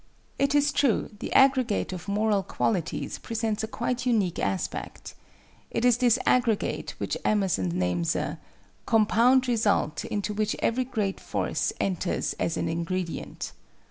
It 0.39 0.55
is 0.55 0.71
true 0.71 1.11
the 1.19 1.31
aggregate 1.31 1.93
of 1.93 2.07
moral 2.07 2.41
qualities 2.41 3.19
presents 3.19 3.63
a 3.63 3.67
quite 3.67 4.03
unique 4.03 4.39
aspect. 4.39 5.13
It 5.69 5.85
is 5.85 5.97
this 5.97 6.17
aggregate 6.25 6.95
which 6.97 7.15
Emerson 7.23 7.69
names 7.69 8.15
a 8.15 8.39
"compound 8.87 9.47
result 9.47 10.03
into 10.05 10.33
which 10.33 10.55
every 10.57 10.85
great 10.85 11.19
force 11.19 11.71
enters 11.79 12.33
as 12.39 12.57
an 12.57 12.67
ingredient." 12.67 13.51